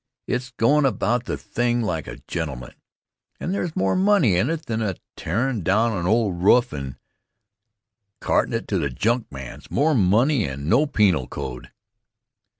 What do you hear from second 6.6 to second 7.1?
and